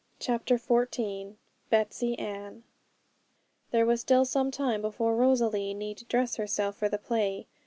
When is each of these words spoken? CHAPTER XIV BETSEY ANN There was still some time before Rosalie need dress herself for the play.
CHAPTER 0.17 0.57
XIV 0.57 1.35
BETSEY 1.69 2.17
ANN 2.17 2.63
There 3.69 3.85
was 3.85 4.01
still 4.01 4.25
some 4.25 4.49
time 4.49 4.81
before 4.81 5.15
Rosalie 5.15 5.75
need 5.75 6.07
dress 6.09 6.37
herself 6.37 6.75
for 6.75 6.89
the 6.89 6.97
play. 6.97 7.45